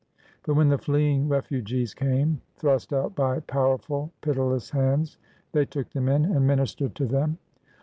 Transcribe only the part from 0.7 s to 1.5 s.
fleeing